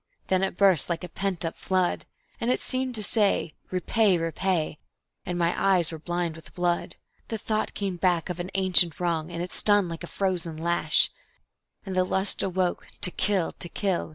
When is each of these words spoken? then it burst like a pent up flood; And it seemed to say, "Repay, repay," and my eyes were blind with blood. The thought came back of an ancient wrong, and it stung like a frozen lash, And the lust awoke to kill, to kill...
then 0.29 0.41
it 0.41 0.57
burst 0.57 0.89
like 0.89 1.03
a 1.03 1.07
pent 1.07 1.45
up 1.45 1.55
flood; 1.55 2.07
And 2.39 2.49
it 2.49 2.59
seemed 2.59 2.95
to 2.95 3.03
say, 3.03 3.53
"Repay, 3.69 4.17
repay," 4.17 4.79
and 5.27 5.37
my 5.37 5.53
eyes 5.55 5.91
were 5.91 5.99
blind 5.99 6.35
with 6.35 6.55
blood. 6.55 6.95
The 7.27 7.37
thought 7.37 7.75
came 7.75 7.97
back 7.97 8.27
of 8.27 8.39
an 8.39 8.49
ancient 8.55 8.99
wrong, 8.99 9.29
and 9.29 9.43
it 9.43 9.53
stung 9.53 9.87
like 9.87 10.03
a 10.03 10.07
frozen 10.07 10.57
lash, 10.57 11.11
And 11.85 11.95
the 11.95 12.03
lust 12.03 12.41
awoke 12.41 12.87
to 13.01 13.11
kill, 13.11 13.51
to 13.59 13.69
kill... 13.69 14.09